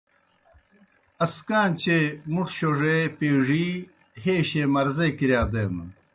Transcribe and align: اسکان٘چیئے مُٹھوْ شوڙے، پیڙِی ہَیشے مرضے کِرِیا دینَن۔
اسکان٘چیئے 1.25 1.97
مُٹھوْ 2.33 2.53
شوڙے، 2.55 2.97
پیڙِی 3.17 3.67
ہَیشے 4.23 4.63
مرضے 4.73 5.07
کِرِیا 5.17 5.41
دینَن۔ 5.51 5.89